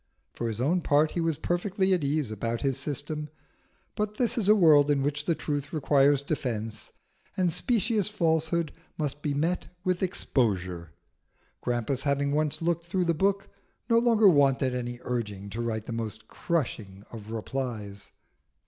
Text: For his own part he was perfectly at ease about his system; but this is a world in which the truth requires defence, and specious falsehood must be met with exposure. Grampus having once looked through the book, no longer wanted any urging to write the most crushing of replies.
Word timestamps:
For 0.33 0.47
his 0.47 0.59
own 0.59 0.81
part 0.81 1.11
he 1.11 1.21
was 1.21 1.37
perfectly 1.37 1.93
at 1.93 2.03
ease 2.03 2.31
about 2.31 2.61
his 2.63 2.75
system; 2.79 3.29
but 3.95 4.17
this 4.17 4.35
is 4.35 4.49
a 4.49 4.55
world 4.55 4.89
in 4.89 5.03
which 5.03 5.25
the 5.25 5.35
truth 5.35 5.71
requires 5.71 6.23
defence, 6.23 6.91
and 7.37 7.53
specious 7.53 8.09
falsehood 8.09 8.71
must 8.97 9.21
be 9.21 9.35
met 9.35 9.67
with 9.83 10.01
exposure. 10.01 10.89
Grampus 11.61 12.01
having 12.01 12.31
once 12.31 12.63
looked 12.63 12.87
through 12.87 13.05
the 13.05 13.13
book, 13.13 13.49
no 13.91 13.99
longer 13.99 14.27
wanted 14.27 14.73
any 14.73 14.99
urging 15.03 15.51
to 15.51 15.61
write 15.61 15.85
the 15.85 15.93
most 15.93 16.27
crushing 16.27 17.03
of 17.11 17.29
replies. 17.29 18.09